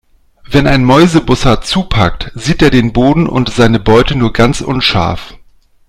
Wenn 0.49 0.65
ein 0.65 0.83
Mäusebussard 0.83 1.63
zupackt, 1.63 2.31
sieht 2.33 2.63
er 2.63 2.71
den 2.71 2.91
Boden 2.91 3.27
und 3.27 3.51
seine 3.53 3.79
Beute 3.79 4.15
nur 4.15 4.33
ganz 4.33 4.61
unscharf. 4.61 5.35